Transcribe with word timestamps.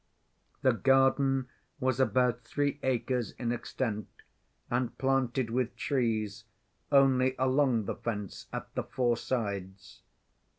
The 0.63 0.73
garden 0.73 1.47
was 1.79 1.99
about 1.99 2.43
three 2.43 2.79
acres 2.81 3.33
in 3.33 3.51
extent, 3.51 4.07
and 4.67 4.97
planted 4.97 5.51
with 5.51 5.75
trees 5.75 6.45
only 6.91 7.35
along 7.37 7.85
the 7.85 7.93
fence 7.97 8.47
at 8.51 8.73
the 8.73 8.81
four 8.81 9.15
sides. 9.15 10.01